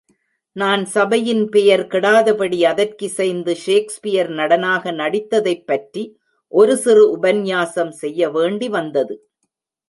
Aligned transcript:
நான் 0.55 0.85
சபையின் 0.85 1.43
பெயர் 1.49 1.83
கெடாதபடி 1.87 2.59
அதற்கிசைந்து, 2.63 3.53
ஷேக்ஸ்பியர் 3.55 4.29
நடனாக 4.29 4.91
நடித்ததைப்பற்றி, 4.91 6.03
ஒரு 6.53 6.77
சிறு 6.77 7.03
உபன்யாசம் 7.11 7.91
செய்ய 7.91 8.29
வேண்டி 8.29 8.69
வந்தது. 8.69 9.15